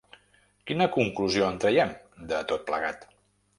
[0.71, 1.93] Quina conclusió en traiem,
[2.35, 3.09] de tot plegat?